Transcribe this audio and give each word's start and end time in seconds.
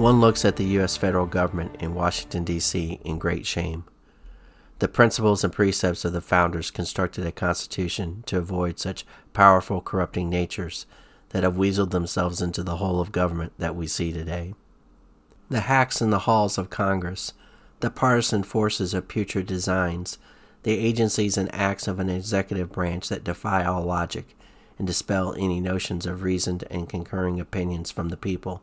One 0.00 0.18
looks 0.18 0.46
at 0.46 0.56
the 0.56 0.64
U.S. 0.64 0.96
federal 0.96 1.26
government 1.26 1.76
in 1.78 1.92
Washington, 1.92 2.42
D.C. 2.42 3.00
in 3.04 3.18
great 3.18 3.44
shame. 3.44 3.84
The 4.78 4.88
principles 4.88 5.44
and 5.44 5.52
precepts 5.52 6.06
of 6.06 6.14
the 6.14 6.22
founders 6.22 6.70
constructed 6.70 7.26
a 7.26 7.30
constitution 7.30 8.24
to 8.24 8.38
avoid 8.38 8.78
such 8.78 9.04
powerful 9.34 9.82
corrupting 9.82 10.30
natures 10.30 10.86
that 11.28 11.42
have 11.42 11.56
weaseled 11.56 11.90
themselves 11.90 12.40
into 12.40 12.62
the 12.62 12.76
whole 12.76 12.98
of 12.98 13.12
government 13.12 13.52
that 13.58 13.76
we 13.76 13.86
see 13.86 14.10
today. 14.10 14.54
The 15.50 15.60
hacks 15.60 16.00
in 16.00 16.08
the 16.08 16.20
halls 16.20 16.56
of 16.56 16.70
Congress, 16.70 17.34
the 17.80 17.90
partisan 17.90 18.42
forces 18.42 18.94
of 18.94 19.06
putrid 19.06 19.44
designs, 19.44 20.16
the 20.62 20.78
agencies 20.78 21.36
and 21.36 21.54
acts 21.54 21.86
of 21.86 22.00
an 22.00 22.08
executive 22.08 22.72
branch 22.72 23.10
that 23.10 23.22
defy 23.22 23.66
all 23.66 23.82
logic 23.82 24.34
and 24.78 24.86
dispel 24.86 25.34
any 25.34 25.60
notions 25.60 26.06
of 26.06 26.22
reasoned 26.22 26.64
and 26.70 26.88
concurring 26.88 27.38
opinions 27.38 27.90
from 27.90 28.08
the 28.08 28.16
people, 28.16 28.62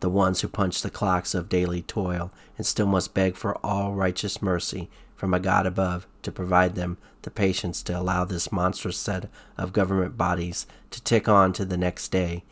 the 0.00 0.10
ones 0.10 0.40
who 0.40 0.48
punch 0.48 0.82
the 0.82 0.90
clocks 0.90 1.34
of 1.34 1.48
daily 1.48 1.82
toil 1.82 2.30
and 2.56 2.66
still 2.66 2.86
must 2.86 3.14
beg 3.14 3.36
for 3.36 3.56
all 3.64 3.92
righteous 3.92 4.42
mercy 4.42 4.88
from 5.14 5.34
a 5.34 5.40
God 5.40 5.66
above 5.66 6.06
to 6.22 6.32
provide 6.32 6.74
them 6.74 6.96
the 7.22 7.30
patience 7.30 7.82
to 7.82 7.98
allow 7.98 8.24
this 8.24 8.50
monstrous 8.50 8.96
set 8.96 9.28
of 9.58 9.74
government 9.74 10.16
bodies 10.16 10.66
to 10.90 11.02
tick 11.02 11.28
on 11.28 11.52
to 11.52 11.64
the 11.64 11.76
next 11.76 12.08
day, 12.08 12.42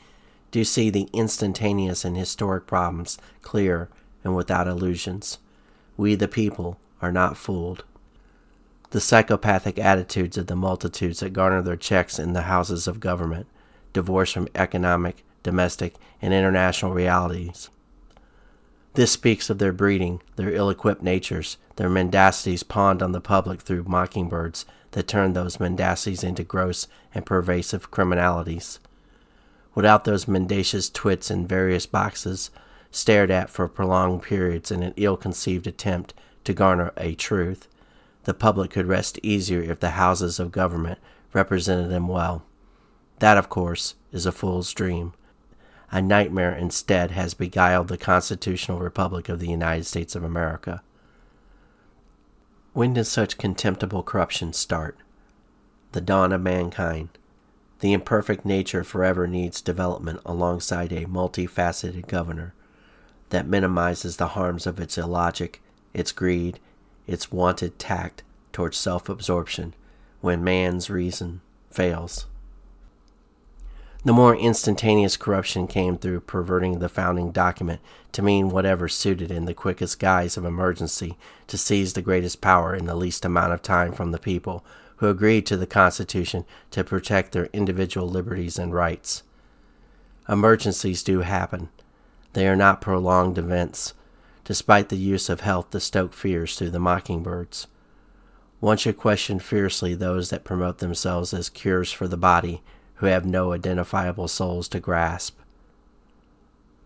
do 0.51 0.65
see 0.65 0.91
the 0.91 1.09
instantaneous 1.13 2.05
and 2.05 2.17
historic 2.17 2.67
problems 2.67 3.19
clear 3.43 3.89
and 4.23 4.37
without 4.37 4.69
illusions. 4.69 5.39
We, 5.97 6.15
the 6.15 6.29
people, 6.29 6.79
are 7.01 7.13
not 7.13 7.37
fooled. 7.37 7.85
The 8.91 9.01
psychopathic 9.01 9.79
attitudes 9.79 10.37
of 10.39 10.47
the 10.47 10.57
multitudes 10.57 11.21
that 11.21 11.33
garner 11.33 11.63
their 11.63 11.77
checks 11.77 12.19
in 12.19 12.33
the 12.33 12.43
houses 12.43 12.87
of 12.87 13.01
government, 13.01 13.47
divorced 13.93 14.35
from 14.35 14.49
economic, 14.55 15.25
domestic, 15.43 15.95
and 16.21 16.35
international 16.35 16.93
realities, 16.93 17.71
this 18.99 19.13
speaks 19.13 19.49
of 19.49 19.59
their 19.59 19.73
breeding, 19.73 20.23
their 20.35 20.53
ill 20.53 20.71
equipped 20.71 21.05
natures, 21.05 21.57
their 21.77 21.89
mendacities 21.89 22.67
pawned 22.67 23.01
on 23.01 23.13
the 23.13 23.21
public 23.21 23.61
through 23.61 23.85
mockingbirds 23.85 24.67
that 24.91 25.07
turn 25.07 25.35
those 25.35 25.59
mendacities 25.59 26.25
into 26.25 26.43
gross 26.43 26.89
and 27.15 27.25
pervasive 27.25 27.93
criminalities. 27.93 28.81
Without 29.73 30.03
those 30.03 30.27
mendacious 30.27 30.91
twits 30.91 31.31
in 31.31 31.47
various 31.47 31.87
boxes, 31.87 32.51
stared 32.91 33.31
at 33.31 33.49
for 33.49 33.69
prolonged 33.69 34.23
periods 34.23 34.73
in 34.73 34.83
an 34.83 34.95
ill 34.97 35.17
conceived 35.17 35.69
attempt 35.69 36.13
to 36.43 36.53
garner 36.53 36.93
a 36.97 37.15
truth, 37.15 37.69
the 38.25 38.35
public 38.35 38.73
could 38.73 38.87
rest 38.87 39.21
easier 39.23 39.63
if 39.63 39.79
the 39.79 39.91
houses 39.91 40.41
of 40.41 40.51
government 40.51 40.99
represented 41.33 41.89
them 41.89 42.09
well. 42.09 42.43
That, 43.21 43.37
of 43.37 43.49
course, 43.49 43.95
is 44.11 44.27
a 44.27 44.33
fool's 44.33 44.73
dream 44.73 45.13
a 45.91 46.03
nightmare 46.03 46.55
instead 46.55 47.13
has 47.13 47.35
beguiled 47.35 47.89
the 47.89 47.97
constitutional 47.97 48.79
republic 48.79 49.29
of 49.29 49.41
the 49.41 49.49
United 49.49 49.85
States 49.85 50.15
of 50.15 50.23
America. 50.23 50.83
When 52.73 52.95
does 52.95 53.09
such 53.09 53.39
contemptible 53.39 54.03
corruption 54.03 54.53
start? 54.53 54.99
The 55.93 56.01
dawn 56.01 56.33
of 56.33 56.43
mankind. 56.43 57.09
The 57.81 57.93
imperfect 57.93 58.45
nature 58.45 58.85
forever 58.85 59.27
needs 59.27 59.63
development 59.63 60.21
alongside 60.27 60.93
a 60.93 61.07
multifaceted 61.07 62.07
governor 62.07 62.55
that 63.31 63.47
minimizes 63.47 64.17
the 64.17 64.29
harms 64.29 64.67
of 64.67 64.81
its 64.81 64.99
illogic, 64.99 65.63
its 65.95 66.13
greed, 66.13 66.59
its 67.07 67.33
wanted 67.33 67.79
tact 67.79 68.23
towards 68.53 68.77
self 68.77 69.09
absorption 69.09 69.75
when 70.21 70.45
man's 70.45 70.91
reason 70.91 71.41
fails. 71.71 72.27
The 74.05 74.13
more 74.13 74.37
instantaneous 74.37 75.17
corruption 75.17 75.67
came 75.67 75.99
through 75.99 76.21
perverting 76.21 76.79
the 76.79 76.89
founding 76.89 77.33
document 77.33 77.81
to 78.13 78.23
mean 78.23 78.49
whatever 78.49 78.89
suited 78.89 79.31
in 79.31 79.45
the 79.45 79.55
quickest 79.55 79.99
guise 79.99 80.37
of 80.37 80.45
emergency 80.45 81.19
to 81.49 81.59
seize 81.59 81.95
the 81.95 82.03
greatest 82.03 82.41
power 82.41 82.75
in 82.75 82.87
the 82.87 82.95
least 82.95 83.25
amount 83.25 83.53
of 83.53 83.61
time 83.61 83.93
from 83.93 84.13
the 84.13 84.19
people 84.19 84.65
who 84.97 85.09
agreed 85.09 85.47
to 85.47 85.57
the 85.57 85.67
Constitution 85.67 86.45
to 86.71 86.85
protect 86.85 87.33
their 87.33 87.49
individual 87.53 88.09
liberties 88.09 88.59
and 88.59 88.73
rights. 88.73 89.25
Emergencies 90.29 91.03
do 91.03 91.21
happen. 91.21 91.69
They 92.35 92.47
are 92.47 92.57
not 92.57 92.81
prolonged 92.81 93.37
events, 93.37 93.95
despite 94.45 94.91
the 94.91 94.97
use 94.97 95.29
of 95.29 95.41
health 95.41 95.71
to 95.71 95.81
stoke 95.81 96.15
fears 96.15 96.57
through 96.57 96.71
the 96.71 96.79
mockingbirds. 96.79 97.67
One 98.61 98.77
should 98.77 98.97
question 98.97 99.41
fiercely 99.41 99.95
those 99.95 100.31
that 100.31 100.45
promote 100.45 100.79
themselves 100.79 101.35
as 101.35 101.49
cures 101.49 101.93
for 101.93 102.07
the 102.07 102.17
body 102.17 102.63
who 102.99 103.07
have 103.07 103.25
no 103.25 103.53
identifiable 103.53 104.27
souls 104.29 104.69
to 104.69 104.81
grasp. 104.81 105.39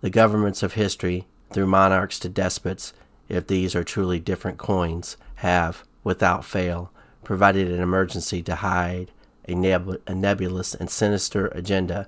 The 0.03 0.11
governments 0.11 0.63
of 0.63 0.75
history, 0.75 1.27
through 1.53 1.67
monarchs 1.67 2.19
to 2.21 2.29
despots, 2.29 2.93
if 3.29 3.47
these 3.47 3.75
are 3.75 3.85
truly 3.85 4.21
different 4.21 4.59
coins, 4.59 5.17
have, 5.37 5.85
without 6.05 6.45
fail, 6.45 6.91
provided 7.25 7.71
an 7.71 7.81
emergency 7.81 8.43
to 8.43 8.57
hide 8.57 9.11
a, 9.49 9.55
a 10.07 10.15
nebulous 10.15 10.75
and 10.75 10.91
sinister 10.91 11.47
agenda, 11.49 12.07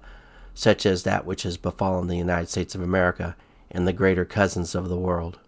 such 0.52 0.84
as 0.84 1.02
that 1.02 1.24
which 1.24 1.44
has 1.44 1.56
befallen 1.56 2.08
the 2.08 2.16
United 2.16 2.48
States 2.48 2.74
of 2.74 2.82
America 2.82 3.36
and 3.70 3.88
the 3.88 3.92
greater 3.92 4.24
cousins 4.24 4.74
of 4.74 4.88
the 4.88 4.98
world. 4.98 5.38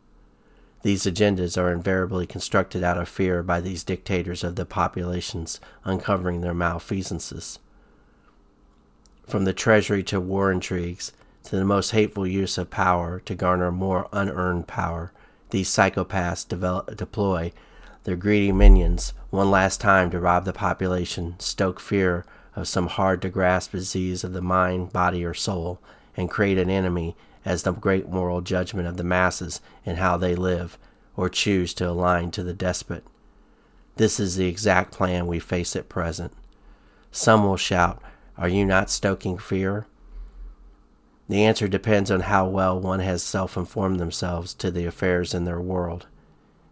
These 0.82 1.04
agendas 1.04 1.58
are 1.60 1.72
invariably 1.72 2.26
constructed 2.26 2.82
out 2.82 2.96
of 2.96 3.08
fear 3.08 3.42
by 3.42 3.60
these 3.60 3.84
dictators 3.84 4.42
of 4.42 4.56
the 4.56 4.64
populations 4.64 5.60
uncovering 5.84 6.40
their 6.40 6.54
malfeasances 6.54 7.58
from 9.26 9.44
the 9.44 9.52
treasury 9.52 10.02
to 10.04 10.20
war 10.20 10.52
intrigues 10.52 11.12
to 11.44 11.56
the 11.56 11.64
most 11.64 11.90
hateful 11.90 12.26
use 12.26 12.58
of 12.58 12.70
power 12.70 13.20
to 13.20 13.34
garner 13.34 13.70
more 13.70 14.08
unearned 14.12 14.66
power, 14.66 15.12
these 15.50 15.68
psychopaths 15.68 16.46
develop, 16.46 16.96
deploy 16.96 17.52
their 18.04 18.16
greedy 18.16 18.52
minions 18.52 19.12
one 19.30 19.50
last 19.50 19.80
time 19.80 20.10
to 20.10 20.20
rob 20.20 20.44
the 20.44 20.52
population, 20.52 21.34
stoke 21.38 21.80
fear 21.80 22.24
of 22.54 22.68
some 22.68 22.86
hard 22.86 23.20
to 23.22 23.28
grasp 23.28 23.72
disease 23.72 24.24
of 24.24 24.32
the 24.32 24.40
mind, 24.40 24.92
body, 24.92 25.24
or 25.24 25.34
soul, 25.34 25.80
and 26.16 26.30
create 26.30 26.58
an 26.58 26.70
enemy 26.70 27.16
as 27.44 27.62
the 27.62 27.72
great 27.72 28.08
moral 28.08 28.40
judgment 28.40 28.88
of 28.88 28.96
the 28.96 29.04
masses 29.04 29.60
in 29.84 29.96
how 29.96 30.16
they 30.16 30.34
live 30.34 30.78
or 31.16 31.28
choose 31.28 31.74
to 31.74 31.88
align 31.88 32.30
to 32.30 32.42
the 32.42 32.54
despot. 32.54 33.04
This 33.96 34.20
is 34.20 34.36
the 34.36 34.46
exact 34.48 34.92
plan 34.92 35.26
we 35.26 35.38
face 35.38 35.74
at 35.76 35.88
present. 35.88 36.32
Some 37.10 37.44
will 37.44 37.56
shout, 37.56 38.02
are 38.38 38.48
you 38.48 38.64
not 38.64 38.90
stoking 38.90 39.38
fear? 39.38 39.86
The 41.28 41.44
answer 41.44 41.66
depends 41.66 42.10
on 42.10 42.20
how 42.20 42.46
well 42.48 42.78
one 42.78 43.00
has 43.00 43.22
self 43.22 43.56
informed 43.56 43.98
themselves 43.98 44.54
to 44.54 44.70
the 44.70 44.86
affairs 44.86 45.34
in 45.34 45.44
their 45.44 45.60
world. 45.60 46.06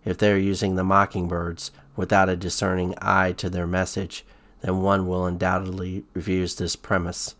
If 0.04 0.18
they 0.18 0.30
are 0.32 0.36
using 0.36 0.74
the 0.74 0.84
mockingbirds 0.84 1.70
without 1.96 2.28
a 2.28 2.36
discerning 2.36 2.94
eye 3.00 3.32
to 3.32 3.48
their 3.48 3.66
message, 3.66 4.24
then 4.60 4.82
one 4.82 5.06
will 5.06 5.26
undoubtedly 5.26 6.04
refuse 6.14 6.54
this 6.54 6.76
premise. 6.76 7.34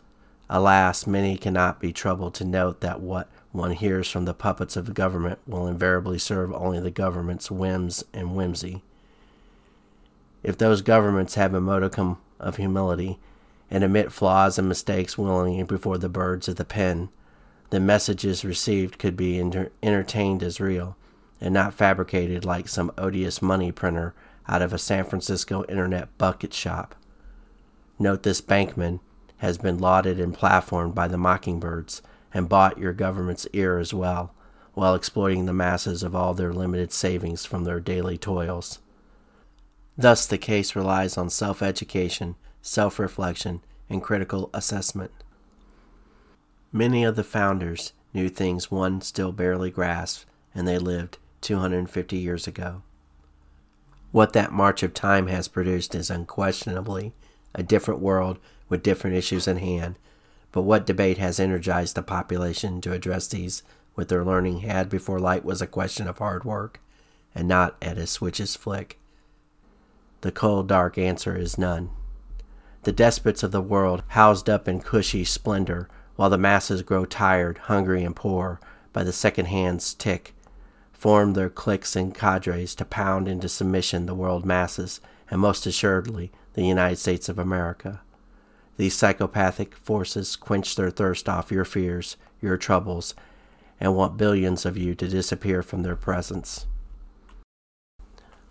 Alas, 0.51 1.07
many 1.07 1.37
cannot 1.37 1.81
be 1.81 1.93
troubled 1.93 2.35
to 2.35 2.45
note 2.45 2.81
that 2.81 3.01
what 3.01 3.29
one 3.53 3.73
hears 3.73 4.11
from 4.11 4.25
the 4.25 4.35
puppets 4.35 4.77
of 4.77 4.87
the 4.87 4.93
government 4.93 5.39
will 5.47 5.67
invariably 5.67 6.19
serve 6.19 6.53
only 6.53 6.81
the 6.81 6.91
government's 6.91 7.51
whims 7.51 8.05
and 8.13 8.35
whimsy. 8.35 8.83
If 10.43 10.59
those 10.59 10.83
governments 10.83 11.37
have 11.37 11.55
a 11.55 11.61
modicum 11.61 12.19
of 12.39 12.57
humility, 12.57 13.19
and 13.71 13.83
admit 13.83 14.13
flaws 14.13 14.59
and 14.59 14.69
mistakes 14.69 15.19
willingly 15.19 15.63
before 15.63 15.99
the 15.99 16.09
birds 16.09 16.49
of 16.49 16.57
the 16.57 16.65
pen, 16.65 17.09
the 17.71 17.81
messages 17.81 18.45
received 18.45 18.99
could 18.99 19.17
be 19.17 19.39
inter- 19.39 19.71
entertained 19.83 20.43
as 20.43 20.61
real 20.61 20.97
and 21.41 21.53
not 21.53 21.75
fabricated 21.75 22.45
like 22.45 22.69
some 22.69 22.93
odious 22.97 23.43
money 23.43 23.73
printer 23.73 24.15
out 24.49 24.63
of 24.63 24.73
a 24.73 24.79
San 24.79 25.05
Francisco 25.05 25.65
internet 25.65 26.17
bucket 26.19 26.55
shop. 26.55 26.95
Note 27.99 28.23
this 28.23 28.41
bankman 28.41 29.01
has 29.39 29.59
been 29.59 29.79
lauded 29.79 30.21
and 30.21 30.37
platformed 30.37 30.95
by 30.95 31.09
the 31.09 31.19
mockingbirds 31.19 32.03
and 32.33 32.49
bought 32.49 32.79
your 32.79 32.93
government's 32.93 33.47
ear 33.53 33.79
as 33.79 33.95
well, 33.95 34.35
while 34.75 34.95
exploiting 34.95 35.47
the 35.47 35.53
masses 35.53 36.03
of 36.03 36.15
all 36.15 36.35
their 36.35 36.53
limited 36.53 36.93
savings 36.93 37.45
from 37.45 37.65
their 37.65 37.81
daily 37.81 38.19
toils. 38.19 38.81
Thus, 39.97 40.27
the 40.27 40.39
case 40.39 40.75
relies 40.75 41.17
on 41.17 41.31
self 41.31 41.63
education 41.63 42.35
self 42.65 42.99
reflection, 42.99 43.61
and 43.91 44.03
critical 44.03 44.49
assessment. 44.55 45.11
Many 46.73 47.05
of 47.05 47.15
the 47.15 47.23
founders 47.23 47.93
knew 48.15 48.31
things 48.31 48.71
one 48.71 49.03
still 49.03 49.33
barely 49.33 49.71
grasped, 49.71 50.25
and 50.55 50.67
they 50.67 50.79
lived 50.79 51.19
250 51.43 52.17
years 52.17 52.47
ago. 52.47 52.83
What 54.13 54.33
that 54.33 54.51
march 54.51 54.83
of 54.83 54.95
time 54.95 55.27
has 55.27 55.47
produced 55.47 55.95
is 55.95 56.09
unquestionably 56.09 57.13
a 57.55 57.63
different 57.63 58.01
world 58.01 58.39
with 58.71 58.83
different 58.83 59.17
issues 59.17 59.47
in 59.47 59.59
hand, 59.59 59.97
but 60.51 60.63
what 60.63 60.87
debate 60.87 61.19
has 61.19 61.39
energized 61.39 61.95
the 61.95 62.03
population 62.03 62.81
to 62.81 62.93
address 62.93 63.29
these 63.29 63.63
with 63.95 64.09
their 64.09 64.25
learning 64.25 64.61
had 64.61 64.89
before 64.89 65.21
light 65.21 65.45
was 65.45 65.61
a 65.61 65.67
question 65.67 66.09
of 66.09 66.17
hard 66.17 66.45
work 66.45 66.81
and 67.35 67.47
not 67.47 67.77
at 67.83 67.99
a 67.99 68.07
switch's 68.07 68.57
flick? 68.57 68.99
The 70.23 70.33
cold, 70.33 70.69
dark 70.69 70.97
answer 70.97 71.37
is 71.37 71.59
none 71.59 71.91
the 72.85 72.93
despots 72.93 73.43
of 73.43 73.51
the 73.51 73.61
world 73.61 74.03
housed 74.09 74.49
up 74.49 74.69
in 74.69 74.81
cushy 74.81 75.25
splendor, 75.25 75.89
while 76.17 76.31
the 76.31 76.39
masses 76.39 76.83
grow 76.83 77.05
tired, 77.05 77.59
hungry, 77.59 78.05
and 78.05 78.15
poor, 78.15 78.61
by 78.93 79.03
the 79.03 79.13
second 79.13 79.47
hand's 79.47 79.95
tick, 79.95 80.35
form 80.93 81.33
their 81.35 81.51
cliques 81.51 81.97
and 81.97 82.15
cadres 82.15 82.75
to 82.75 82.85
pound 82.85 83.29
into 83.29 83.49
submission 83.49 84.07
the 84.07 84.15
world 84.15 84.45
masses, 84.45 85.01
and 85.31 85.41
most 85.41 85.67
assuredly 85.67 86.31
the 86.55 86.65
United 86.65 86.97
States 86.97 87.29
of 87.29 87.39
America. 87.39 88.01
These 88.77 88.97
psychopathic 88.97 89.75
forces 89.77 90.37
quench 90.37 90.75
their 90.77 90.91
thirst 90.91 91.29
off 91.29 91.53
your 91.53 91.65
fears, 91.65 92.17
your 92.41 92.57
troubles, 92.57 93.15
and 93.81 93.95
want 93.95 94.17
billions 94.17 94.65
of 94.65 94.77
you 94.77 94.95
to 94.95 95.09
disappear 95.09 95.63
from 95.63 95.83
their 95.83 95.97
presence. 95.97 96.67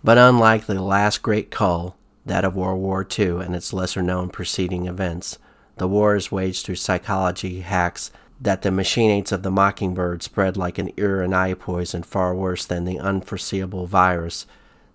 But 0.03 0.17
unlike 0.17 0.65
the 0.65 0.81
last 0.81 1.21
great 1.21 1.49
cull, 1.49 1.95
that 2.25 2.45
of 2.45 2.55
World 2.55 2.81
War 2.81 3.05
II 3.17 3.41
and 3.41 3.55
its 3.55 3.73
lesser 3.73 4.01
known 4.01 4.29
preceding 4.29 4.87
events, 4.87 5.37
the 5.77 5.87
war 5.87 6.15
is 6.15 6.31
waged 6.31 6.65
through 6.65 6.75
psychology 6.75 7.61
hacks 7.61 8.11
that 8.39 8.61
the 8.61 8.69
machinates 8.69 9.31
of 9.31 9.43
the 9.43 9.51
mockingbird 9.51 10.21
spread 10.21 10.57
like 10.57 10.77
an 10.77 10.91
ear 10.97 11.21
and 11.21 11.33
eye 11.33 11.53
poison 11.53 12.03
far 12.03 12.35
worse 12.35 12.65
than 12.65 12.85
the 12.85 12.99
unforeseeable 12.99 13.87
virus 13.87 14.45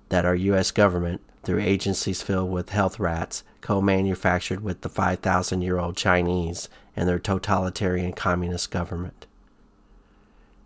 that 0.09 0.25
our 0.25 0.35
U.S. 0.35 0.71
government, 0.71 1.21
through 1.43 1.61
agencies 1.61 2.23
filled 2.23 2.51
with 2.51 2.71
health 2.71 2.99
rats, 2.99 3.43
co 3.61 3.81
manufactured 3.81 4.61
with 4.61 4.83
the 4.83 4.89
5,000 4.89 5.63
year 5.63 5.79
old 5.79 5.97
Chinese 5.97 6.69
and 6.95 7.09
their 7.09 7.19
totalitarian 7.19 8.13
communist 8.13 8.71
government. 8.71 9.27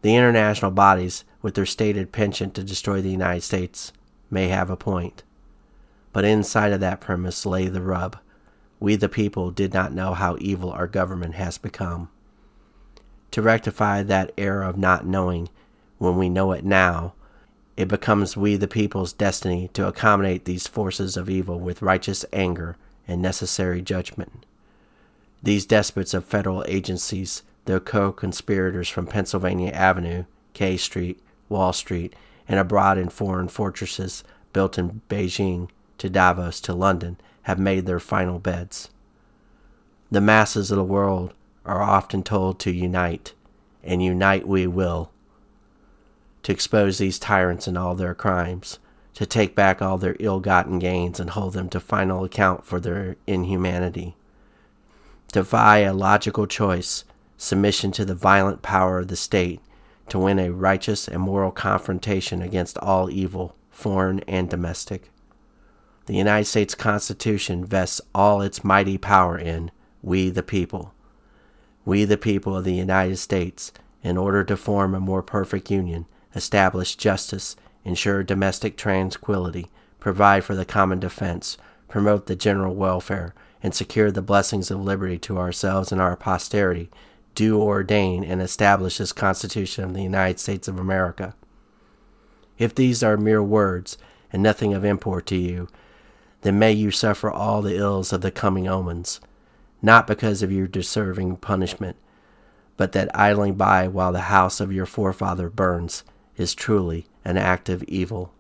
The 0.03 0.17
international 0.17 0.73
bodies, 0.73 1.25
with 1.41 1.55
their 1.55 1.67
stated 1.67 2.11
penchant 2.11 2.55
to 2.55 2.65
destroy 2.65 3.01
the 3.01 3.11
United 3.11 3.43
States, 3.43 3.93
may 4.31 4.49
have 4.49 4.71
a 4.71 4.77
point. 4.77 5.23
But 6.13 6.25
inside 6.25 6.73
of 6.73 6.81
that 6.81 7.01
premise 7.01 7.47
lay 7.47 7.69
the 7.69 7.83
rub. 7.83 8.19
We, 8.79 8.97
the 8.97 9.09
people, 9.09 9.51
did 9.51 9.73
not 9.73 9.93
know 9.93 10.15
how 10.15 10.37
evil 10.41 10.71
our 10.71 10.87
government 10.87 11.35
has 11.35 11.57
become. 11.57 12.11
To 13.31 13.43
rectify 13.43 14.03
that 14.03 14.33
error 14.37 14.63
of 14.63 14.77
not 14.77 15.07
knowing, 15.07 15.49
when 15.99 16.17
we 16.17 16.29
know 16.29 16.53
it 16.53 16.65
now, 16.65 17.15
it 17.77 17.89
becomes 17.89 18.37
we, 18.37 18.57
the 18.57 18.69
people's 18.69 19.13
destiny 19.13 19.71
to 19.73 19.87
accommodate 19.87 20.45
these 20.45 20.67
forces 20.67 21.17
of 21.17 21.31
evil 21.31 21.59
with 21.59 21.81
righteous 21.81 22.25
anger 22.33 22.77
and 23.09 23.23
necessary 23.23 23.81
judgment. 23.81 24.45
These 25.43 25.67
despots 25.67 26.13
of 26.13 26.25
federal 26.25 26.65
agencies, 26.69 27.43
their 27.65 27.81
co 27.81 28.13
conspirators 28.13 28.89
from 28.89 29.07
Pennsylvania 29.07 29.71
Avenue, 29.73 30.25
K 30.53 30.77
Street, 30.77 31.21
Wall 31.49 31.73
Street, 31.73 32.15
and 32.47 32.61
abroad 32.61 32.99
in 32.99 33.09
foreign 33.09 33.49
fortresses 33.49 34.25
built 34.53 34.77
in 34.77 35.01
Beijing 35.09 35.69
to 36.03 36.11
Davos 36.11 36.61
to 36.61 36.75
London, 36.75 37.17
have 37.43 37.61
made 37.61 37.87
their 37.87 38.01
final 38.01 38.41
beds. 38.41 38.91
The 40.11 40.21
masses 40.21 40.73
of 40.73 40.77
the 40.77 40.83
world 40.83 41.33
are 41.65 41.81
often 41.81 42.25
told 42.25 42.59
to 42.59 42.73
unite, 42.73 43.35
and 43.85 44.03
unite 44.03 44.49
we 44.49 44.67
will, 44.67 45.13
to 46.43 46.51
expose 46.51 46.99
these 46.99 47.21
tyrants 47.21 47.69
and 47.69 47.79
all 47.79 47.95
their 47.95 48.17
crimes, 48.17 48.81
to 49.15 49.25
take 49.25 49.55
back 49.55 49.81
all 49.81 49.97
their 49.97 50.17
ill 50.19 50.41
gotten 50.41 50.81
gains 50.81 51.21
and 51.21 51.31
hold 51.31 51.53
them 51.53 51.69
to 51.69 51.79
final 51.79 52.25
account 52.25 52.67
for 52.67 52.81
their 52.81 53.15
inhumanity. 53.29 54.17
Defy 55.31 55.79
a 55.79 55.95
logical 55.95 56.49
choice, 56.49 57.05
submission 57.37 57.93
to 57.93 58.05
the 58.05 58.17
violent 58.17 58.61
power 58.61 58.99
of 58.99 59.07
the 59.07 59.15
state, 59.15 59.61
to 60.09 60.19
win 60.19 60.41
a 60.41 60.51
righteous 60.51 61.07
and 61.07 61.23
moral 61.23 61.53
confrontation 61.53 62.43
against 62.43 62.77
all 62.79 63.09
evil, 63.09 63.55
foreign 63.71 64.19
and 64.27 64.51
domestic. 64.51 65.09
The 66.07 66.15
United 66.15 66.47
States 66.47 66.75
Constitution 66.75 67.65
vests 67.65 68.01
all 68.15 68.43
its 68.43 68.65
mighty 68.65 68.99
power 68.99 69.39
in 69.39 69.71
we 70.03 70.31
the 70.31 70.43
people. 70.43 70.95
We 71.85 72.05
the 72.05 72.17
people 72.17 72.57
of 72.57 72.65
the 72.65 72.75
United 72.75 73.19
States, 73.19 73.73
in 74.03 74.17
order 74.17 74.43
to 74.45 74.57
form 74.57 74.95
a 74.95 75.01
more 75.01 75.23
perfect 75.23 75.71
union, 75.71 76.07
establish 76.35 76.97
justice, 76.97 77.55
ensure 77.85 78.23
domestic 78.25 78.77
tranquility, 78.77 79.69
provide 80.01 80.43
for 80.43 80.57
the 80.57 80.65
common 80.65 80.99
defense, 80.99 81.57
promote 81.89 82.27
the 82.27 82.35
general 82.35 82.75
welfare, 82.75 83.33
and 83.63 83.73
secure 83.73 84.11
the 84.11 84.23
blessings 84.23 84.73
of 84.73 84.81
liberty 84.81 85.19
to 85.19 85.39
ourselves 85.39 85.93
and 85.93 86.01
our 86.01 86.17
posterity, 86.17 86.91
do 87.37 87.61
ordain 87.61 88.25
and 88.25 88.43
establish 88.43 88.99
this 88.99 89.13
Constitution 89.13 89.85
of 89.85 89.95
the 89.95 90.03
United 90.03 90.41
States 90.41 90.67
of 90.67 90.81
America. 90.81 91.35
If 92.59 92.75
these 92.75 93.05
are 93.05 93.17
mere 93.17 93.43
words 93.43 93.99
and 94.33 94.43
nothing 94.43 94.75
of 94.75 94.85
import 94.85 95.27
to 95.27 95.37
you, 95.37 95.69
then 96.43 96.59
may 96.59 96.73
you 96.73 96.91
suffer 96.91 97.31
all 97.31 97.63
the 97.63 97.77
ills 97.77 98.13
of 98.13 98.21
the 98.21 98.31
coming 98.31 98.69
omens, 98.69 99.21
not 99.81 100.07
because 100.07 100.43
of 100.43 100.53
your 100.53 100.67
deserving 100.67 101.37
punishment, 101.37 101.97
but 102.77 102.93
that 102.93 103.17
idling 103.17 103.55
by 103.55 103.89
while 103.89 104.13
the 104.13 104.21
house 104.23 104.61
of 104.61 104.73
your 104.73 104.87
forefather 104.87 105.49
burns 105.49 106.05
is 106.37 106.55
truly 106.55 107.07
an 107.25 107.37
act 107.37 107.69
of 107.69 107.83
evil 107.85 108.33